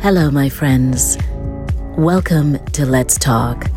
Hello, 0.00 0.30
my 0.30 0.48
friends. 0.48 1.18
Welcome 1.96 2.64
to 2.66 2.86
Let's 2.86 3.18
Talk. 3.18 3.68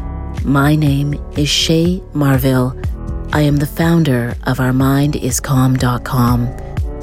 My 0.45 0.75
name 0.75 1.16
is 1.36 1.50
Shay 1.50 2.00
Marville. 2.13 2.79
I 3.33 3.42
am 3.42 3.58
the 3.58 3.66
founder 3.66 4.36
of 4.43 4.59
OurMindIsCalm.com. 4.59 6.47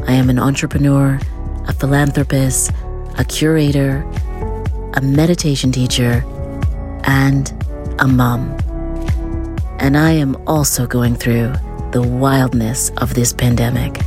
I 0.07 0.13
am 0.13 0.31
an 0.31 0.39
entrepreneur, 0.39 1.19
a 1.67 1.73
philanthropist, 1.73 2.71
a 3.19 3.25
curator, 3.25 4.09
a 4.95 5.01
meditation 5.03 5.73
teacher, 5.73 6.25
and 7.03 7.53
a 7.99 8.07
mom. 8.07 8.57
And 9.81 9.99
I 9.99 10.13
am 10.13 10.37
also 10.47 10.87
going 10.87 11.17
through 11.17 11.55
the 11.91 12.03
wildness 12.03 12.91
of 12.99 13.15
this 13.15 13.33
pandemic. 13.33 14.01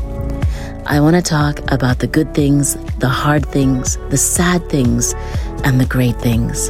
I 0.86 1.02
want 1.02 1.18
to 1.18 1.21
talk 1.21 1.59
about 1.70 2.00
the 2.00 2.07
good 2.07 2.34
things, 2.34 2.78
the 3.02 3.10
hard 3.10 3.44
things, 3.46 3.98
the 4.10 4.18
sad 4.18 4.70
things, 4.70 5.14
and 5.64 5.82
the 5.82 5.86
great 5.86 6.16
things. 6.22 6.70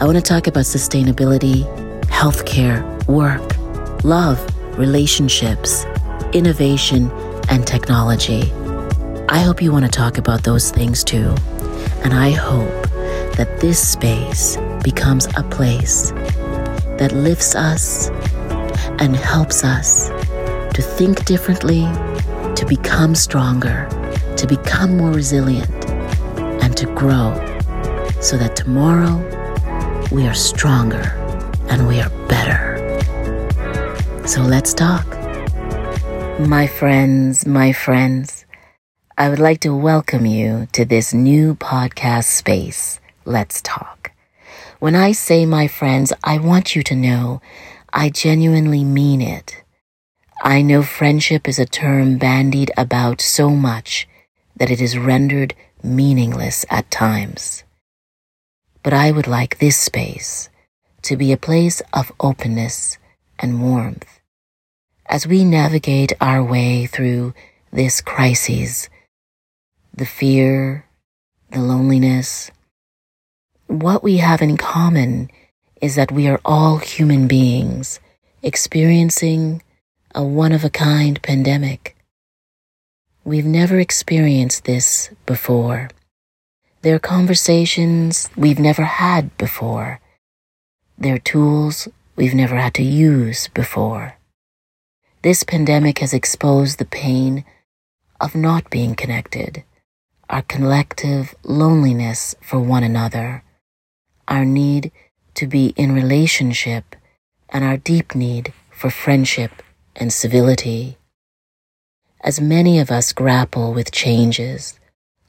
I 0.00 0.06
want 0.06 0.16
to 0.16 0.22
talk 0.22 0.46
about 0.46 0.64
sustainability, 0.64 1.64
healthcare, 2.04 2.82
work, 3.06 3.42
love, 4.02 4.40
relationships, 4.78 5.84
innovation, 6.32 7.10
and 7.50 7.66
technology. 7.66 8.50
I 9.28 9.40
hope 9.40 9.60
you 9.60 9.70
want 9.70 9.84
to 9.84 9.90
talk 9.90 10.16
about 10.16 10.44
those 10.44 10.70
things 10.70 11.04
too. 11.04 11.34
And 12.02 12.14
I 12.14 12.30
hope 12.30 12.72
that 13.36 13.58
this 13.60 13.78
space 13.78 14.56
becomes 14.82 15.26
a 15.36 15.42
place 15.42 16.10
that 16.98 17.12
lifts 17.12 17.54
us 17.54 18.08
and 18.98 19.14
helps 19.14 19.62
us 19.62 20.08
to 20.74 20.80
think 20.82 21.26
differently, 21.26 21.82
to 22.54 22.64
become 22.66 23.14
stronger, 23.14 23.88
to 24.36 24.46
become 24.46 24.96
more 24.96 25.10
resilient, 25.12 25.90
and 26.62 26.76
to 26.76 26.86
grow 26.94 27.34
so 28.20 28.36
that 28.36 28.56
tomorrow 28.56 29.16
we 30.10 30.26
are 30.26 30.34
stronger 30.34 31.02
and 31.68 31.86
we 31.86 32.00
are 32.00 32.10
better. 32.28 32.76
So 34.26 34.42
let's 34.42 34.74
talk. 34.74 35.06
My 36.40 36.66
friends, 36.66 37.46
my 37.46 37.72
friends, 37.72 38.44
I 39.16 39.28
would 39.30 39.38
like 39.38 39.60
to 39.60 39.74
welcome 39.74 40.26
you 40.26 40.68
to 40.72 40.84
this 40.84 41.14
new 41.14 41.54
podcast 41.54 42.24
space, 42.24 43.00
Let's 43.24 43.62
Talk. 43.62 44.12
When 44.78 44.94
I 44.94 45.12
say 45.12 45.46
my 45.46 45.66
friends, 45.66 46.12
I 46.22 46.38
want 46.38 46.76
you 46.76 46.82
to 46.82 46.94
know 46.94 47.40
I 47.92 48.10
genuinely 48.10 48.84
mean 48.84 49.22
it. 49.22 49.62
I 50.42 50.60
know 50.60 50.82
friendship 50.82 51.48
is 51.48 51.58
a 51.58 51.64
term 51.64 52.18
bandied 52.18 52.70
about 52.76 53.22
so 53.22 53.50
much 53.50 54.06
that 54.56 54.70
it 54.70 54.80
is 54.80 54.98
rendered 54.98 55.54
meaningless 55.82 56.64
at 56.70 56.90
times. 56.90 57.64
But 58.82 58.92
I 58.92 59.10
would 59.10 59.26
like 59.26 59.58
this 59.58 59.78
space 59.78 60.48
to 61.02 61.16
be 61.16 61.32
a 61.32 61.36
place 61.36 61.82
of 61.92 62.12
openness 62.20 62.98
and 63.38 63.62
warmth. 63.62 64.20
As 65.06 65.26
we 65.26 65.44
navigate 65.44 66.12
our 66.20 66.42
way 66.42 66.86
through 66.86 67.34
this 67.72 68.00
crisis, 68.00 68.88
the 69.94 70.06
fear, 70.06 70.86
the 71.50 71.60
loneliness, 71.60 72.50
what 73.66 74.02
we 74.02 74.18
have 74.18 74.42
in 74.42 74.56
common 74.56 75.30
is 75.80 75.94
that 75.96 76.12
we 76.12 76.28
are 76.28 76.40
all 76.44 76.78
human 76.78 77.28
beings 77.28 78.00
experiencing 78.42 79.62
a 80.14 80.24
one 80.24 80.52
of 80.52 80.64
a 80.64 80.70
kind 80.70 81.20
pandemic. 81.22 81.95
We've 83.26 83.44
never 83.44 83.80
experienced 83.80 84.66
this 84.66 85.10
before. 85.26 85.90
There 86.82 86.94
are 86.94 87.00
conversations 87.00 88.30
we've 88.36 88.60
never 88.60 88.84
had 88.84 89.36
before. 89.36 89.98
There 90.96 91.16
are 91.16 91.30
tools 91.34 91.88
we've 92.14 92.36
never 92.36 92.54
had 92.54 92.72
to 92.74 92.84
use 92.84 93.48
before. 93.48 94.14
This 95.22 95.42
pandemic 95.42 95.98
has 95.98 96.14
exposed 96.14 96.78
the 96.78 96.84
pain 96.84 97.44
of 98.20 98.36
not 98.36 98.70
being 98.70 98.94
connected, 98.94 99.64
our 100.30 100.42
collective 100.42 101.34
loneliness 101.42 102.36
for 102.40 102.60
one 102.60 102.84
another, 102.84 103.42
our 104.28 104.44
need 104.44 104.92
to 105.34 105.48
be 105.48 105.74
in 105.76 105.90
relationship, 105.90 106.94
and 107.48 107.64
our 107.64 107.76
deep 107.76 108.14
need 108.14 108.52
for 108.70 108.88
friendship 108.88 109.64
and 109.96 110.12
civility. 110.12 110.96
As 112.22 112.40
many 112.40 112.78
of 112.78 112.90
us 112.90 113.12
grapple 113.12 113.72
with 113.72 113.92
changes, 113.92 114.78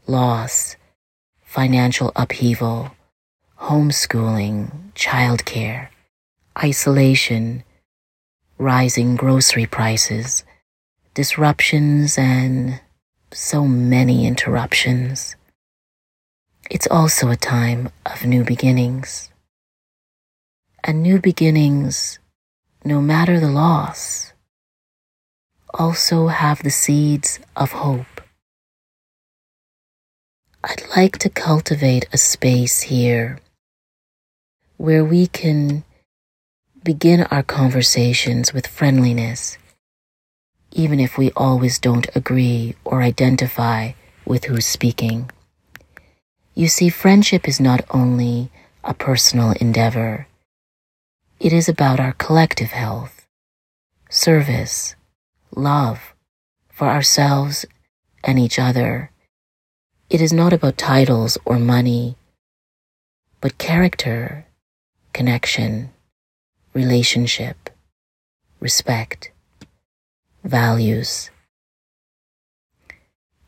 loss, 0.08 0.76
financial 1.44 2.12
upheaval, 2.16 2.92
homeschooling, 3.60 4.72
childcare, 4.94 5.90
isolation, 6.58 7.64
rising 8.58 9.16
grocery 9.16 9.66
prices, 9.66 10.44
disruptions, 11.14 12.18
and 12.18 12.80
so 13.32 13.66
many 13.66 14.26
interruptions. 14.26 15.36
It's 16.70 16.88
also 16.88 17.30
a 17.30 17.36
time 17.36 17.90
of 18.06 18.26
new 18.26 18.44
beginnings. 18.44 19.30
And 20.84 21.04
new 21.04 21.20
beginnings, 21.20 22.20
no 22.84 23.02
matter 23.02 23.40
the 23.40 23.52
loss, 23.52 24.27
also 25.78 26.28
have 26.28 26.64
the 26.64 26.72
seeds 26.72 27.40
of 27.56 27.72
hope. 27.72 28.22
I'd 30.64 30.84
like 30.96 31.18
to 31.20 31.30
cultivate 31.30 32.08
a 32.12 32.18
space 32.18 32.82
here 32.82 33.40
where 34.78 35.06
we 35.06 35.28
can 35.28 35.84
begin 36.84 37.24
our 37.24 37.44
conversations 37.44 38.54
with 38.54 38.68
friendliness, 38.68 39.58
even 40.72 41.00
if 41.00 41.18
we 41.18 41.32
always 41.36 41.80
don't 41.80 42.08
agree 42.16 42.76
or 42.84 43.02
identify 43.02 43.92
with 44.26 44.46
who's 44.46 44.66
speaking. 44.66 45.30
You 46.56 46.68
see, 46.68 46.90
friendship 46.90 47.48
is 47.48 47.60
not 47.60 47.86
only 47.92 48.50
a 48.84 48.94
personal 48.94 49.52
endeavor, 49.52 50.28
it 51.40 51.54
is 51.54 51.70
about 51.70 52.00
our 52.00 52.14
collective 52.14 52.72
health, 52.72 53.28
service, 54.10 54.96
love 55.56 56.14
for 56.70 56.88
ourselves 56.88 57.66
and 58.24 58.38
each 58.38 58.60
other. 58.60 59.12
It 60.10 60.22
is 60.22 60.32
not 60.32 60.54
about 60.54 60.78
titles 60.78 61.38
or 61.46 61.60
money, 61.60 62.16
but 63.42 63.58
character, 63.58 64.46
connection, 65.14 65.90
relationship, 66.74 67.70
respect, 68.60 69.32
values. 70.44 71.30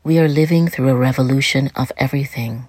We 0.02 0.18
are 0.18 0.28
living 0.28 0.68
through 0.68 0.88
a 0.88 0.94
revolution 0.94 1.70
of 1.76 1.92
everything 1.96 2.68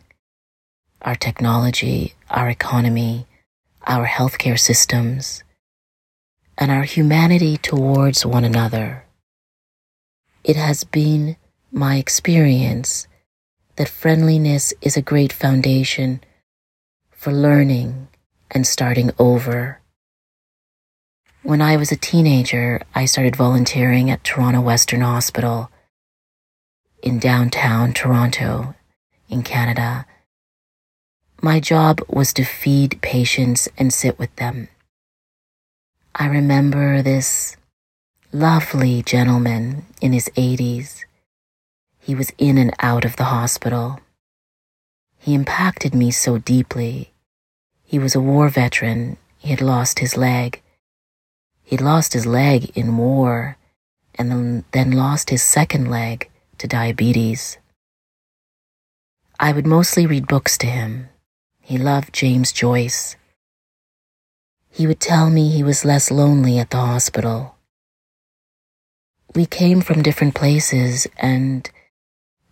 our 1.03 1.15
technology, 1.15 2.13
our 2.29 2.47
economy, 2.47 3.25
our 3.87 4.05
healthcare 4.05 4.59
systems, 4.59 5.43
and 6.57 6.69
our 6.69 6.83
humanity 6.83 7.57
towards 7.57 8.23
one 8.23 8.43
another. 8.43 9.03
It 10.43 10.55
has 10.55 10.83
been 10.83 11.37
my 11.71 11.97
experience 11.97 13.07
that 13.75 13.87
friendliness 13.87 14.73
is 14.81 14.97
a 14.97 15.01
great 15.01 15.31
foundation 15.31 16.21
for 17.11 17.31
learning 17.31 18.07
and 18.49 18.65
starting 18.65 19.11
over. 19.19 19.79
When 21.43 21.61
I 21.61 21.77
was 21.77 21.91
a 21.91 21.95
teenager, 21.95 22.81
I 22.93 23.05
started 23.05 23.35
volunteering 23.35 24.09
at 24.09 24.23
Toronto 24.23 24.61
Western 24.61 25.01
Hospital 25.01 25.69
in 27.03 27.19
downtown 27.19 27.93
Toronto 27.93 28.75
in 29.29 29.43
Canada. 29.43 30.05
My 31.41 31.59
job 31.59 32.01
was 32.07 32.33
to 32.33 32.43
feed 32.43 33.01
patients 33.01 33.69
and 33.77 33.93
sit 33.93 34.17
with 34.19 34.35
them. 34.35 34.69
I 36.15 36.27
remember 36.27 37.01
this 37.01 37.57
lovely 38.33 39.01
gentleman 39.01 39.85
in 39.99 40.13
his 40.13 40.29
80s. 40.37 41.03
He 41.99 42.15
was 42.15 42.31
in 42.37 42.57
and 42.57 42.73
out 42.79 43.03
of 43.03 43.17
the 43.17 43.25
hospital. 43.25 43.99
He 45.17 45.33
impacted 45.33 45.93
me 45.93 46.11
so 46.11 46.37
deeply. 46.37 47.11
He 47.83 47.99
was 47.99 48.15
a 48.15 48.21
war 48.21 48.47
veteran. 48.47 49.17
He 49.37 49.49
had 49.49 49.61
lost 49.61 49.99
his 49.99 50.15
leg. 50.15 50.61
He'd 51.63 51.81
lost 51.81 52.13
his 52.13 52.25
leg 52.25 52.71
in 52.75 52.95
war 52.95 53.57
and 54.15 54.31
then, 54.31 54.63
then 54.71 54.91
lost 54.91 55.29
his 55.29 55.43
second 55.43 55.91
leg 55.91 56.29
to 56.57 56.67
diabetes. 56.67 57.57
I 59.39 59.51
would 59.51 59.67
mostly 59.67 60.05
read 60.05 60.27
books 60.27 60.57
to 60.59 60.67
him. 60.67 61.09
He 61.59 61.77
loved 61.77 62.13
James 62.13 62.53
Joyce. 62.53 63.17
He 64.69 64.87
would 64.87 65.01
tell 65.01 65.29
me 65.29 65.49
he 65.49 65.63
was 65.63 65.83
less 65.83 66.09
lonely 66.09 66.59
at 66.59 66.69
the 66.69 66.77
hospital 66.77 67.55
we 69.33 69.45
came 69.45 69.81
from 69.81 70.01
different 70.01 70.35
places 70.35 71.07
and 71.17 71.69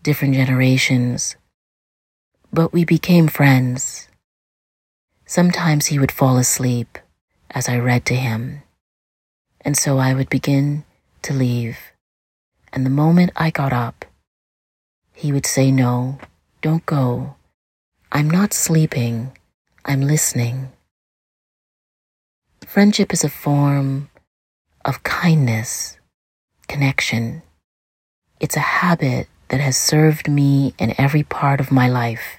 different 0.01 0.33
generations, 0.33 1.35
but 2.53 2.71
we 2.71 2.85
became 2.85 3.27
friends. 3.27 4.07
Sometimes 5.25 5.87
he 5.87 5.99
would 5.99 6.11
fall 6.11 6.37
asleep 6.37 6.97
as 7.51 7.67
I 7.67 7.77
read 7.77 8.05
to 8.05 8.15
him, 8.15 8.63
and 9.61 9.77
so 9.77 9.97
I 9.97 10.13
would 10.13 10.29
begin 10.29 10.85
to 11.23 11.33
leave. 11.33 11.77
And 12.71 12.85
the 12.85 12.89
moment 12.89 13.31
I 13.35 13.49
got 13.49 13.73
up, 13.73 14.05
he 15.13 15.31
would 15.31 15.45
say, 15.45 15.71
No, 15.71 16.17
don't 16.61 16.85
go. 16.85 17.35
I'm 18.11 18.29
not 18.29 18.53
sleeping, 18.53 19.37
I'm 19.83 20.01
listening. 20.01 20.71
Friendship 22.65 23.13
is 23.13 23.23
a 23.23 23.29
form 23.29 24.09
of 24.85 25.03
kindness, 25.03 25.98
connection. 26.69 27.41
It's 28.39 28.55
a 28.55 28.71
habit 28.79 29.27
that 29.49 29.59
has 29.59 29.75
served 29.75 30.29
me 30.29 30.73
in 30.79 30.93
every 30.97 31.23
part 31.23 31.59
of 31.59 31.71
my 31.71 31.89
life, 31.89 32.37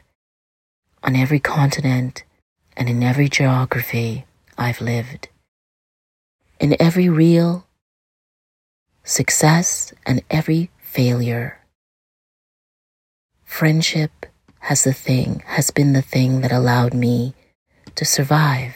on 1.03 1.17
every 1.17 1.41
continent, 1.41 2.23
and 2.77 2.89
in 2.89 3.03
every 3.03 3.29
geography 3.29 4.25
I've 4.57 4.81
lived. 4.81 5.29
In 6.59 6.77
every 6.81 7.09
real 7.09 7.67
success 9.05 9.93
and 10.07 10.23
every 10.31 10.71
failure. 10.79 11.59
Friendship 13.45 14.27
has 14.61 14.85
the 14.85 14.93
thing, 14.93 15.43
has 15.47 15.71
been 15.71 15.93
the 15.93 16.03
thing 16.03 16.41
that 16.43 16.53
allowed 16.53 16.95
me 16.95 17.35
to 17.97 18.05
survive 18.05 18.75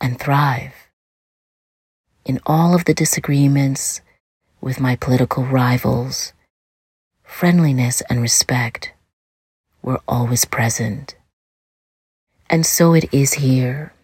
and 0.00 0.20
thrive 0.20 0.77
in 2.28 2.38
all 2.46 2.74
of 2.74 2.84
the 2.84 2.94
disagreements 2.94 4.02
with 4.60 4.78
my 4.78 4.94
political 4.94 5.44
rivals. 5.44 6.34
Friendliness 7.24 8.02
and 8.02 8.20
respect 8.20 8.92
were 9.82 10.00
always 10.06 10.44
present. 10.44 11.16
And 12.50 12.64
so 12.66 12.92
it 12.92 13.12
is 13.12 13.34
here. 13.34 13.94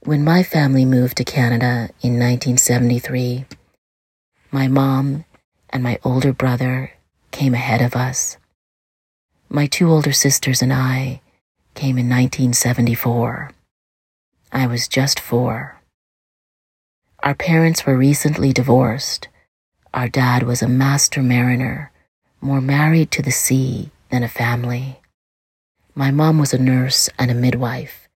When 0.00 0.24
my 0.24 0.42
family 0.42 0.84
moved 0.84 1.16
to 1.16 1.24
Canada 1.24 1.90
in 2.02 2.18
1973, 2.18 3.44
my 4.50 4.68
mom 4.68 5.24
and 5.70 5.82
my 5.82 5.98
older 6.04 6.32
brother 6.32 6.92
came 7.30 7.54
ahead 7.54 7.82
of 7.82 7.94
us. 7.94 8.38
My 9.48 9.66
two 9.66 9.88
older 9.90 10.12
sisters 10.12 10.62
and 10.62 10.72
I 10.72 11.20
came 11.74 11.98
in 11.98 12.08
1974. 12.08 13.52
I 14.52 14.66
was 14.66 14.88
just 14.88 15.20
four. 15.20 15.75
Our 17.26 17.34
parents 17.34 17.84
were 17.84 17.96
recently 17.96 18.52
divorced. 18.52 19.26
Our 19.92 20.08
dad 20.08 20.44
was 20.44 20.62
a 20.62 20.68
master 20.68 21.24
mariner, 21.24 21.90
more 22.40 22.60
married 22.60 23.10
to 23.10 23.20
the 23.20 23.32
sea 23.32 23.90
than 24.12 24.22
a 24.22 24.28
family. 24.28 25.00
My 25.92 26.12
mom 26.12 26.38
was 26.38 26.54
a 26.54 26.58
nurse 26.62 27.10
and 27.18 27.28
a 27.28 27.34
midwife, 27.34 28.06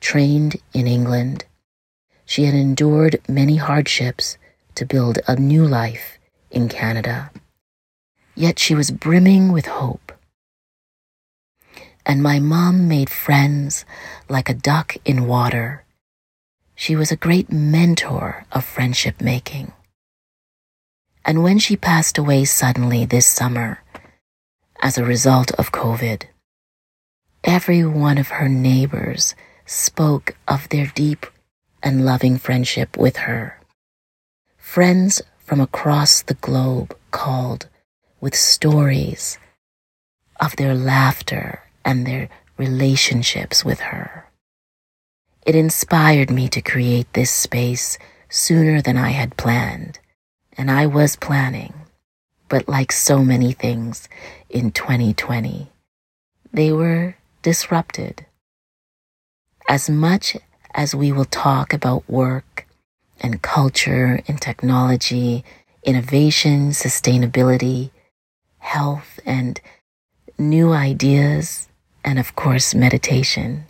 trained 0.00 0.56
in 0.72 0.86
England. 0.86 1.44
She 2.24 2.44
had 2.44 2.54
endured 2.54 3.20
many 3.28 3.56
hardships 3.56 4.38
to 4.76 4.86
build 4.86 5.18
a 5.28 5.36
new 5.36 5.66
life 5.66 6.16
in 6.50 6.70
Canada. 6.70 7.30
Yet 8.34 8.58
she 8.58 8.74
was 8.74 8.90
brimming 8.90 9.52
with 9.52 9.66
hope. 9.66 10.12
And 12.06 12.22
my 12.22 12.40
mom 12.40 12.88
made 12.88 13.10
friends 13.10 13.84
like 14.30 14.48
a 14.48 14.54
duck 14.54 14.96
in 15.04 15.26
water. 15.26 15.84
She 16.76 16.94
was 16.94 17.10
a 17.10 17.16
great 17.16 17.50
mentor 17.50 18.46
of 18.52 18.64
friendship 18.64 19.20
making. 19.20 19.72
And 21.24 21.42
when 21.42 21.58
she 21.58 21.76
passed 21.76 22.16
away 22.16 22.44
suddenly 22.44 23.04
this 23.04 23.26
summer, 23.26 23.82
as 24.80 24.98
a 24.98 25.04
result 25.04 25.50
of 25.52 25.72
COVID. 25.72 26.24
Every 27.44 27.84
one 27.84 28.18
of 28.18 28.28
her 28.28 28.48
neighbors 28.48 29.34
spoke 29.64 30.36
of 30.46 30.68
their 30.68 30.86
deep 30.94 31.26
and 31.82 32.04
loving 32.04 32.38
friendship 32.38 32.96
with 32.96 33.16
her. 33.18 33.60
Friends 34.56 35.22
from 35.38 35.60
across 35.60 36.22
the 36.22 36.34
globe 36.34 36.96
called 37.10 37.68
with 38.20 38.34
stories 38.34 39.38
of 40.40 40.56
their 40.56 40.74
laughter 40.74 41.62
and 41.84 42.06
their 42.06 42.28
relationships 42.56 43.64
with 43.64 43.80
her. 43.80 44.25
It 45.46 45.54
inspired 45.54 46.28
me 46.28 46.48
to 46.48 46.60
create 46.60 47.12
this 47.12 47.30
space 47.30 47.98
sooner 48.28 48.82
than 48.82 48.96
I 48.96 49.10
had 49.10 49.36
planned, 49.36 50.00
and 50.58 50.72
I 50.72 50.86
was 50.86 51.14
planning. 51.14 51.72
But 52.48 52.68
like 52.68 52.90
so 52.90 53.22
many 53.22 53.52
things 53.52 54.08
in 54.50 54.72
2020, 54.72 55.70
they 56.52 56.72
were 56.72 57.14
disrupted. 57.42 58.26
As 59.68 59.88
much 59.88 60.36
as 60.74 60.96
we 60.96 61.12
will 61.12 61.24
talk 61.24 61.72
about 61.72 62.10
work 62.10 62.66
and 63.20 63.40
culture 63.40 64.20
and 64.26 64.40
technology, 64.40 65.44
innovation, 65.84 66.70
sustainability, 66.70 67.90
health, 68.58 69.20
and 69.24 69.60
new 70.38 70.72
ideas, 70.72 71.68
and 72.04 72.18
of 72.18 72.34
course, 72.34 72.74
meditation. 72.74 73.66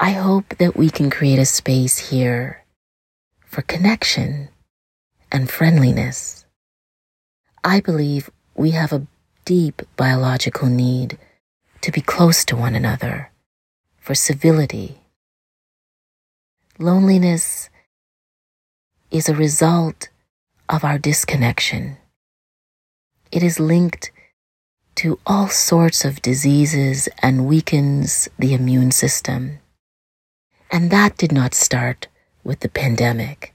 I 0.00 0.10
hope 0.10 0.58
that 0.58 0.76
we 0.76 0.90
can 0.90 1.10
create 1.10 1.40
a 1.40 1.44
space 1.44 2.10
here 2.10 2.64
for 3.44 3.62
connection 3.62 4.48
and 5.32 5.50
friendliness. 5.50 6.46
I 7.64 7.80
believe 7.80 8.30
we 8.54 8.70
have 8.70 8.92
a 8.92 9.08
deep 9.44 9.82
biological 9.96 10.68
need 10.68 11.18
to 11.80 11.90
be 11.90 12.00
close 12.00 12.44
to 12.44 12.54
one 12.54 12.76
another, 12.76 13.32
for 13.98 14.14
civility. 14.14 15.00
Loneliness 16.78 17.68
is 19.10 19.28
a 19.28 19.34
result 19.34 20.10
of 20.68 20.84
our 20.84 20.98
disconnection. 20.98 21.96
It 23.32 23.42
is 23.42 23.58
linked 23.58 24.12
to 24.96 25.18
all 25.26 25.48
sorts 25.48 26.04
of 26.04 26.22
diseases 26.22 27.08
and 27.20 27.46
weakens 27.46 28.28
the 28.38 28.54
immune 28.54 28.92
system. 28.92 29.58
And 30.70 30.90
that 30.90 31.16
did 31.16 31.32
not 31.32 31.54
start 31.54 32.08
with 32.44 32.60
the 32.60 32.68
pandemic, 32.68 33.54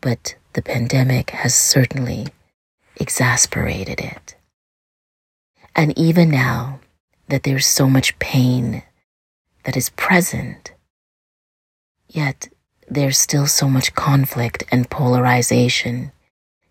but 0.00 0.34
the 0.54 0.62
pandemic 0.62 1.30
has 1.30 1.54
certainly 1.54 2.28
exasperated 2.96 4.00
it. 4.00 4.34
And 5.74 5.96
even 5.98 6.30
now 6.30 6.80
that 7.28 7.44
there's 7.44 7.66
so 7.66 7.88
much 7.88 8.18
pain 8.18 8.82
that 9.64 9.76
is 9.76 9.90
present, 9.90 10.72
yet 12.08 12.48
there's 12.88 13.18
still 13.18 13.46
so 13.46 13.68
much 13.68 13.94
conflict 13.94 14.64
and 14.70 14.90
polarization, 14.90 16.12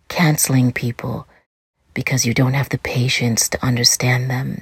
canceling 0.08 0.72
people 0.72 1.28
because 1.94 2.26
you 2.26 2.34
don't 2.34 2.54
have 2.54 2.70
the 2.70 2.78
patience 2.78 3.50
to 3.50 3.66
understand 3.66 4.30
them, 4.30 4.62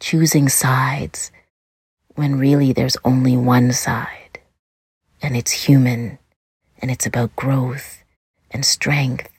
choosing 0.00 0.48
sides 0.48 1.30
when 2.18 2.36
really 2.36 2.72
there's 2.72 2.96
only 3.04 3.36
one 3.36 3.70
side, 3.70 4.40
and 5.22 5.36
it's 5.36 5.68
human, 5.68 6.18
and 6.82 6.90
it's 6.90 7.06
about 7.06 7.36
growth 7.36 8.02
and 8.50 8.66
strength 8.66 9.30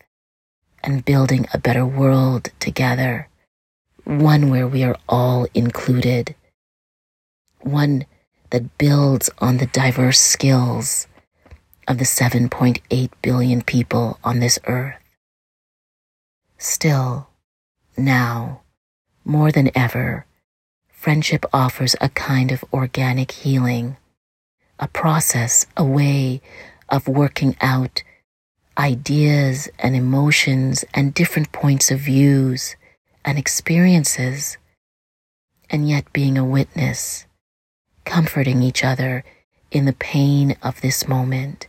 and 0.81 1.03
building 1.03 1.45
a 1.53 1.57
better 1.57 1.85
world 1.85 2.47
together, 2.61 3.27
one 4.05 4.49
where 4.49 4.65
we 4.65 4.81
are 4.81 4.95
all 5.09 5.45
included, 5.53 6.33
one 7.59 8.05
that 8.51 8.77
builds 8.77 9.29
on 9.39 9.57
the 9.57 9.65
diverse 9.65 10.17
skills 10.17 11.05
of 11.85 11.97
the 11.97 12.05
7.8 12.05 13.09
billion 13.21 13.61
people 13.61 14.17
on 14.23 14.39
this 14.39 14.57
earth. 14.67 14.95
Still, 16.57 17.27
now, 17.97 18.61
more 19.25 19.51
than 19.51 19.69
ever, 19.75 20.25
friendship 20.99 21.45
offers 21.53 21.95
a 22.01 22.09
kind 22.09 22.51
of 22.51 22.61
organic 22.73 23.31
healing, 23.31 23.95
a 24.79 24.87
process, 24.89 25.65
a 25.77 25.83
way 25.83 26.41
of 26.89 27.07
working 27.07 27.55
out 27.61 28.03
ideas 28.77 29.69
and 29.79 29.95
emotions 29.95 30.83
and 30.93 31.13
different 31.13 31.53
points 31.53 31.89
of 31.89 31.99
views 32.01 32.75
and 33.23 33.37
experiences, 33.37 34.57
and 35.69 35.87
yet 35.87 36.11
being 36.11 36.37
a 36.37 36.43
witness, 36.43 37.25
comforting 38.03 38.61
each 38.61 38.83
other 38.83 39.23
in 39.71 39.85
the 39.85 39.93
pain 39.93 40.57
of 40.61 40.81
this 40.81 41.07
moment, 41.07 41.65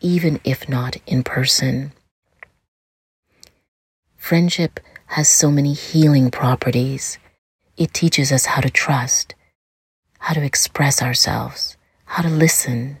even 0.00 0.40
if 0.42 0.70
not 0.70 0.96
in 1.06 1.22
person. 1.22 1.92
Friendship 4.16 4.80
has 5.08 5.28
so 5.28 5.50
many 5.50 5.74
healing 5.74 6.30
properties. 6.30 7.18
It 7.80 7.94
teaches 7.94 8.30
us 8.30 8.44
how 8.44 8.60
to 8.60 8.68
trust, 8.68 9.34
how 10.18 10.34
to 10.34 10.44
express 10.44 11.00
ourselves, 11.00 11.78
how 12.04 12.22
to 12.22 12.28
listen, 12.28 12.98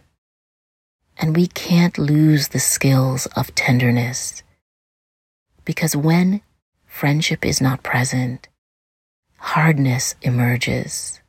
and 1.18 1.36
we 1.36 1.48
can't 1.48 1.98
lose 1.98 2.48
the 2.48 2.60
skills 2.60 3.26
of 3.36 3.54
tenderness. 3.54 4.42
Because 5.66 5.94
when 5.94 6.40
friendship 6.86 7.44
is 7.44 7.60
not 7.60 7.82
present, 7.82 8.48
hardness 9.36 10.14
emerges, 10.22 11.20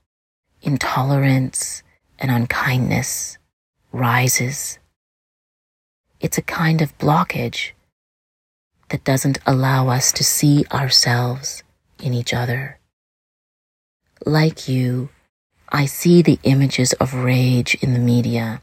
intolerance 0.62 1.84
and 2.20 2.31
unkindness 2.31 3.38
rises. 3.91 4.79
It's 6.22 6.38
a 6.38 6.41
kind 6.41 6.81
of 6.81 6.98
blockage 6.98 7.72
that 8.88 9.03
doesn't 9.03 9.39
allow 9.46 9.89
us 9.89 10.13
to 10.13 10.24
see 10.24 10.63
ourselves 10.72 11.63
in 12.01 12.13
each 12.13 12.34
other. 12.34 12.77
Like 14.25 14.68
you, 14.68 15.10
I 15.70 15.86
see 15.86 16.22
the 16.22 16.40
images 16.44 16.94
of 16.94 17.13
rage 17.13 17.75
in 17.82 17.94
the 17.94 18.00
media 18.00 18.62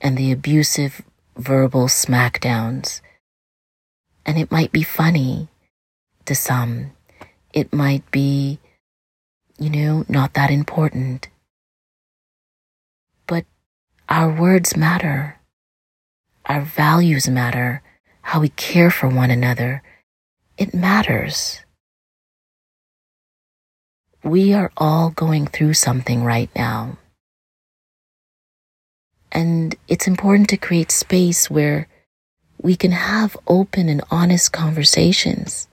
and 0.00 0.16
the 0.16 0.30
abusive 0.30 1.02
verbal 1.36 1.86
smackdowns. 1.86 3.00
And 4.24 4.38
it 4.38 4.52
might 4.52 4.70
be 4.70 4.84
funny 4.84 5.48
to 6.26 6.34
some. 6.34 6.92
It 7.52 7.72
might 7.72 8.08
be, 8.12 8.60
you 9.58 9.70
know, 9.70 10.04
not 10.08 10.34
that 10.34 10.50
important. 10.50 11.28
But 13.26 13.46
our 14.08 14.30
words 14.30 14.76
matter. 14.76 15.40
Our 16.46 16.60
values 16.60 17.28
matter. 17.28 17.82
How 18.22 18.40
we 18.40 18.50
care 18.50 18.90
for 18.90 19.08
one 19.08 19.32
another. 19.32 19.82
It 20.56 20.72
matters. 20.72 21.62
We 24.28 24.52
are 24.52 24.70
all 24.76 25.08
going 25.08 25.46
through 25.46 25.72
something 25.72 26.22
right 26.22 26.50
now. 26.54 26.98
And 29.32 29.74
it's 29.88 30.06
important 30.06 30.50
to 30.50 30.58
create 30.58 30.90
space 30.90 31.48
where 31.48 31.88
we 32.60 32.76
can 32.76 32.90
have 32.92 33.38
open 33.46 33.88
and 33.88 34.02
honest 34.10 34.52
conversations. 34.52 35.66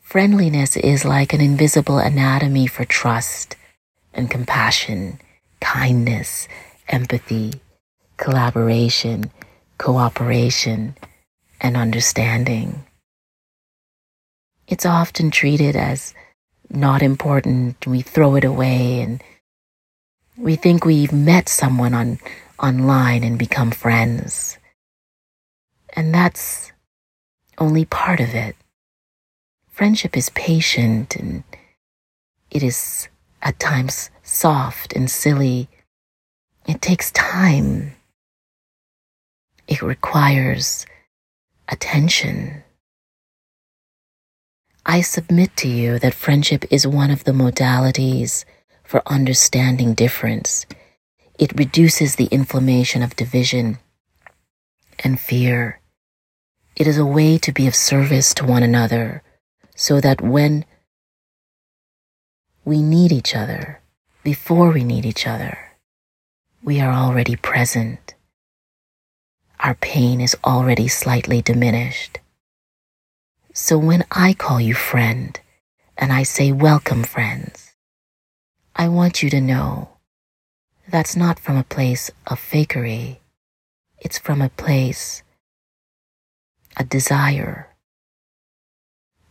Friendliness 0.00 0.74
is 0.78 1.04
like 1.04 1.34
an 1.34 1.42
invisible 1.42 1.98
anatomy 1.98 2.66
for 2.66 2.86
trust 2.86 3.56
and 4.14 4.30
compassion, 4.30 5.20
kindness, 5.60 6.48
empathy, 6.88 7.52
collaboration, 8.16 9.30
cooperation, 9.76 10.96
and 11.60 11.76
understanding. 11.76 12.86
It's 14.66 14.86
often 14.86 15.30
treated 15.30 15.76
as 15.76 16.14
not 16.74 17.02
important. 17.02 17.86
We 17.86 18.02
throw 18.02 18.34
it 18.36 18.44
away 18.44 19.00
and 19.00 19.22
we 20.36 20.56
think 20.56 20.84
we've 20.84 21.12
met 21.12 21.48
someone 21.48 21.94
on 21.94 22.18
online 22.58 23.24
and 23.24 23.38
become 23.38 23.70
friends. 23.70 24.58
And 25.94 26.14
that's 26.14 26.72
only 27.58 27.84
part 27.84 28.20
of 28.20 28.34
it. 28.34 28.56
Friendship 29.70 30.16
is 30.16 30.30
patient 30.30 31.16
and 31.16 31.44
it 32.50 32.62
is 32.62 33.08
at 33.42 33.58
times 33.58 34.10
soft 34.22 34.92
and 34.92 35.10
silly. 35.10 35.68
It 36.66 36.80
takes 36.80 37.10
time. 37.10 37.94
It 39.66 39.82
requires 39.82 40.86
attention. 41.68 42.62
I 44.84 45.00
submit 45.00 45.56
to 45.58 45.68
you 45.68 46.00
that 46.00 46.12
friendship 46.14 46.64
is 46.70 46.86
one 46.86 47.12
of 47.12 47.22
the 47.22 47.32
modalities 47.32 48.44
for 48.82 49.00
understanding 49.06 49.94
difference. 49.94 50.66
It 51.38 51.56
reduces 51.56 52.16
the 52.16 52.26
inflammation 52.26 53.02
of 53.02 53.14
division 53.14 53.78
and 55.04 55.20
fear. 55.20 55.80
It 56.74 56.88
is 56.88 56.98
a 56.98 57.06
way 57.06 57.38
to 57.38 57.52
be 57.52 57.68
of 57.68 57.76
service 57.76 58.34
to 58.34 58.44
one 58.44 58.64
another 58.64 59.22
so 59.76 60.00
that 60.00 60.20
when 60.20 60.64
we 62.64 62.82
need 62.82 63.12
each 63.12 63.36
other, 63.36 63.80
before 64.24 64.70
we 64.70 64.82
need 64.82 65.06
each 65.06 65.26
other, 65.28 65.58
we 66.62 66.80
are 66.80 66.92
already 66.92 67.36
present. 67.36 68.14
Our 69.60 69.74
pain 69.76 70.20
is 70.20 70.36
already 70.44 70.88
slightly 70.88 71.40
diminished. 71.40 72.18
So 73.54 73.76
when 73.76 74.04
I 74.10 74.32
call 74.32 74.62
you 74.62 74.72
friend 74.72 75.38
and 75.98 76.10
I 76.10 76.22
say 76.22 76.52
welcome 76.52 77.04
friends, 77.04 77.74
I 78.74 78.88
want 78.88 79.22
you 79.22 79.28
to 79.28 79.42
know 79.42 79.90
that's 80.88 81.16
not 81.16 81.38
from 81.38 81.58
a 81.58 81.64
place 81.64 82.10
of 82.26 82.40
fakery. 82.40 83.18
It's 83.98 84.16
from 84.18 84.40
a 84.40 84.48
place, 84.48 85.22
a 86.78 86.84
desire 86.84 87.68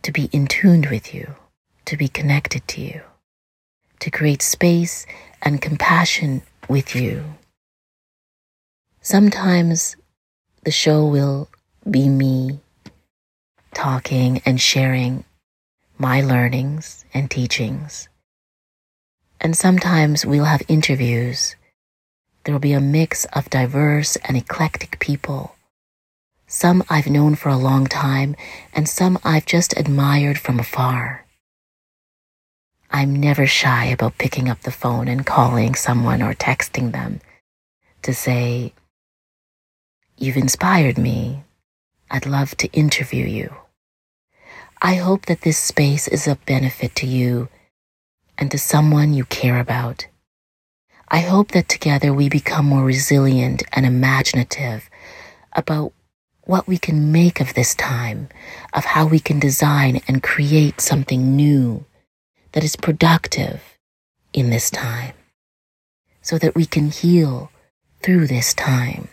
to 0.02 0.12
be 0.12 0.28
in 0.30 0.46
tuned 0.46 0.86
with 0.86 1.12
you, 1.12 1.34
to 1.86 1.96
be 1.96 2.06
connected 2.06 2.66
to 2.68 2.80
you, 2.80 3.02
to 3.98 4.10
create 4.10 4.40
space 4.40 5.04
and 5.42 5.60
compassion 5.60 6.42
with 6.68 6.94
you. 6.94 7.24
Sometimes 9.00 9.96
the 10.62 10.70
show 10.70 11.04
will 11.04 11.48
be 11.90 12.08
me 12.08 12.60
talking 13.74 14.42
and 14.44 14.60
sharing 14.60 15.24
my 15.98 16.20
learnings 16.20 17.04
and 17.14 17.30
teachings. 17.30 18.08
And 19.40 19.56
sometimes 19.56 20.24
we'll 20.24 20.44
have 20.44 20.62
interviews. 20.68 21.56
There 22.44 22.54
will 22.54 22.60
be 22.60 22.72
a 22.72 22.80
mix 22.80 23.24
of 23.26 23.50
diverse 23.50 24.16
and 24.16 24.36
eclectic 24.36 24.98
people. 24.98 25.56
Some 26.46 26.84
I've 26.90 27.06
known 27.06 27.34
for 27.34 27.48
a 27.48 27.56
long 27.56 27.86
time, 27.86 28.36
and 28.74 28.88
some 28.88 29.18
I've 29.24 29.46
just 29.46 29.76
admired 29.76 30.38
from 30.38 30.60
afar. 30.60 31.24
I'm 32.90 33.16
never 33.16 33.46
shy 33.46 33.86
about 33.86 34.18
picking 34.18 34.50
up 34.50 34.60
the 34.60 34.70
phone 34.70 35.08
and 35.08 35.24
calling 35.24 35.74
someone 35.74 36.20
or 36.20 36.34
texting 36.34 36.92
them 36.92 37.20
to 38.02 38.12
say, 38.12 38.74
You've 40.18 40.36
inspired 40.36 40.98
me. 40.98 41.44
I'd 42.12 42.26
love 42.26 42.54
to 42.58 42.70
interview 42.72 43.24
you. 43.24 43.54
I 44.82 44.96
hope 44.96 45.24
that 45.26 45.40
this 45.40 45.56
space 45.56 46.06
is 46.06 46.28
of 46.28 46.44
benefit 46.44 46.94
to 46.96 47.06
you 47.06 47.48
and 48.36 48.50
to 48.50 48.58
someone 48.58 49.14
you 49.14 49.24
care 49.24 49.58
about. 49.58 50.06
I 51.08 51.20
hope 51.20 51.52
that 51.52 51.70
together 51.70 52.12
we 52.12 52.28
become 52.28 52.66
more 52.66 52.84
resilient 52.84 53.62
and 53.72 53.86
imaginative 53.86 54.90
about 55.54 55.94
what 56.42 56.68
we 56.68 56.76
can 56.76 57.12
make 57.12 57.40
of 57.40 57.54
this 57.54 57.74
time, 57.74 58.28
of 58.74 58.84
how 58.84 59.06
we 59.06 59.18
can 59.18 59.40
design 59.40 60.02
and 60.06 60.22
create 60.22 60.82
something 60.82 61.34
new 61.34 61.86
that 62.52 62.62
is 62.62 62.76
productive 62.76 63.78
in 64.34 64.50
this 64.50 64.68
time, 64.68 65.14
so 66.20 66.36
that 66.36 66.54
we 66.54 66.66
can 66.66 66.90
heal 66.90 67.50
through 68.02 68.26
this 68.26 68.52
time. 68.52 69.08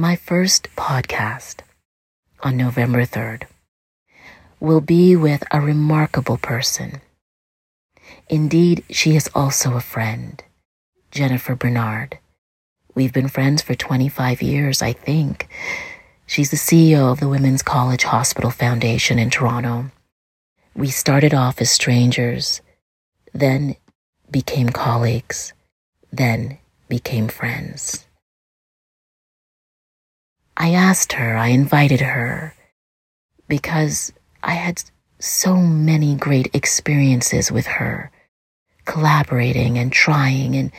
My 0.00 0.16
first 0.16 0.68
podcast 0.76 1.60
on 2.42 2.56
November 2.56 3.04
3rd 3.04 3.42
will 4.58 4.80
be 4.80 5.14
with 5.14 5.44
a 5.50 5.60
remarkable 5.60 6.38
person. 6.38 7.02
Indeed, 8.26 8.82
she 8.88 9.14
is 9.14 9.28
also 9.34 9.74
a 9.74 9.82
friend, 9.82 10.42
Jennifer 11.10 11.54
Bernard. 11.54 12.18
We've 12.94 13.12
been 13.12 13.28
friends 13.28 13.60
for 13.60 13.74
25 13.74 14.40
years, 14.40 14.80
I 14.80 14.94
think. 14.94 15.48
She's 16.26 16.50
the 16.50 16.56
CEO 16.56 17.12
of 17.12 17.20
the 17.20 17.28
Women's 17.28 17.62
College 17.62 18.04
Hospital 18.04 18.50
Foundation 18.50 19.18
in 19.18 19.28
Toronto. 19.28 19.90
We 20.74 20.88
started 20.88 21.34
off 21.34 21.60
as 21.60 21.68
strangers, 21.68 22.62
then 23.34 23.76
became 24.30 24.70
colleagues, 24.70 25.52
then 26.10 26.56
became 26.88 27.28
friends. 27.28 28.06
I 30.60 30.72
asked 30.72 31.14
her, 31.14 31.38
I 31.38 31.46
invited 31.48 32.02
her, 32.02 32.54
because 33.48 34.12
I 34.42 34.52
had 34.52 34.82
so 35.18 35.56
many 35.56 36.14
great 36.14 36.54
experiences 36.54 37.50
with 37.50 37.66
her, 37.66 38.10
collaborating 38.84 39.78
and 39.78 39.90
trying 39.90 40.54
and 40.54 40.70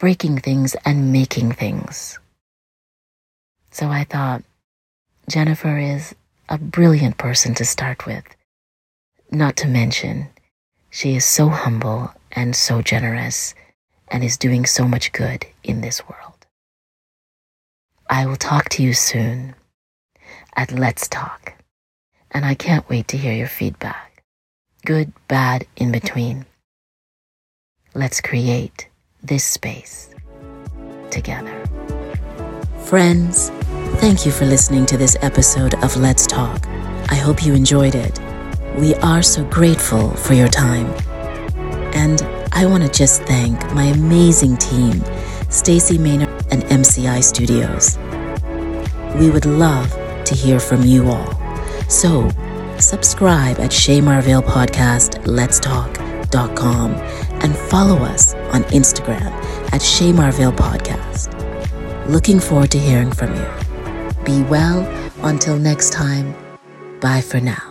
breaking 0.00 0.38
things 0.38 0.74
and 0.84 1.12
making 1.12 1.52
things. 1.52 2.18
So 3.70 3.90
I 3.90 4.02
thought, 4.02 4.42
Jennifer 5.28 5.78
is 5.78 6.12
a 6.48 6.58
brilliant 6.58 7.16
person 7.16 7.54
to 7.54 7.64
start 7.64 8.06
with. 8.06 8.24
Not 9.30 9.54
to 9.58 9.68
mention, 9.68 10.30
she 10.90 11.14
is 11.14 11.24
so 11.24 11.48
humble 11.48 12.12
and 12.32 12.56
so 12.56 12.82
generous 12.82 13.54
and 14.08 14.24
is 14.24 14.36
doing 14.36 14.66
so 14.66 14.88
much 14.88 15.12
good 15.12 15.46
in 15.62 15.80
this 15.80 16.02
world. 16.08 16.25
I 18.08 18.26
will 18.26 18.36
talk 18.36 18.68
to 18.70 18.82
you 18.82 18.92
soon 18.94 19.54
at 20.54 20.72
Let's 20.72 21.08
Talk 21.08 21.54
and 22.30 22.44
I 22.44 22.54
can't 22.54 22.88
wait 22.88 23.08
to 23.08 23.16
hear 23.16 23.32
your 23.32 23.48
feedback. 23.48 24.22
Good, 24.84 25.12
bad, 25.28 25.66
in 25.76 25.92
between. 25.92 26.46
Let's 27.94 28.20
create 28.20 28.88
this 29.22 29.44
space 29.44 30.10
together. 31.10 31.64
Friends, 32.84 33.50
Thank 33.96 34.26
you 34.26 34.30
for 34.30 34.44
listening 34.44 34.84
to 34.86 34.98
this 34.98 35.16
episode 35.22 35.74
of 35.82 35.96
Let's 35.96 36.26
Talk. 36.26 36.68
I 37.08 37.14
hope 37.14 37.42
you 37.42 37.54
enjoyed 37.54 37.94
it. 37.94 38.20
We 38.76 38.94
are 38.96 39.22
so 39.22 39.42
grateful 39.46 40.10
for 40.10 40.34
your 40.34 40.48
time. 40.48 40.86
And 41.94 42.20
I 42.52 42.66
want 42.66 42.84
to 42.84 42.90
just 42.90 43.22
thank 43.22 43.58
my 43.72 43.84
amazing 43.84 44.58
team, 44.58 45.02
Stacy 45.48 45.96
Maynard 45.96 46.25
and 46.56 46.84
MCI 46.84 47.22
Studios. 47.22 47.98
We 49.18 49.30
would 49.30 49.46
love 49.46 49.90
to 50.24 50.34
hear 50.34 50.58
from 50.58 50.82
you 50.82 51.08
all. 51.08 51.32
So, 51.88 52.30
subscribe 52.78 53.58
at 53.60 53.72
Shay 53.72 54.00
Marville 54.00 54.42
Podcast 54.42 55.26
Let's 55.26 55.60
Talk.com 55.60 56.94
and 57.42 57.56
follow 57.56 57.98
us 57.98 58.34
on 58.54 58.62
Instagram 58.64 59.30
at 59.72 59.82
Shay 59.82 60.12
Marville 60.12 60.52
Podcast. 60.52 61.34
Looking 62.08 62.40
forward 62.40 62.70
to 62.70 62.78
hearing 62.78 63.12
from 63.12 63.34
you. 63.34 63.46
Be 64.24 64.42
well 64.44 64.80
until 65.22 65.58
next 65.58 65.92
time. 65.92 66.34
Bye 67.00 67.20
for 67.20 67.40
now. 67.40 67.65